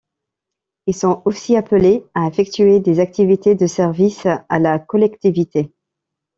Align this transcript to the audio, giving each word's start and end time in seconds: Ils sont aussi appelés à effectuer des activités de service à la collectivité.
Ils 0.87 0.95
sont 0.95 1.21
aussi 1.25 1.55
appelés 1.55 2.03
à 2.15 2.25
effectuer 2.25 2.79
des 2.79 2.99
activités 2.99 3.53
de 3.53 3.67
service 3.67 4.25
à 4.25 4.57
la 4.57 4.79
collectivité. 4.79 5.71